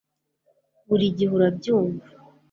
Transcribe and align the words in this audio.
burigihe 0.87 1.31
urabyumva 1.37 2.05